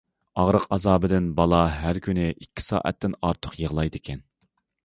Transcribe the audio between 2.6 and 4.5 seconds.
سائەتتىن ئارتۇق يىغلايدىكەن.